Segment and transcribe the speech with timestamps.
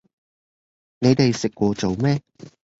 [0.97, 2.21] 你哋食過早吂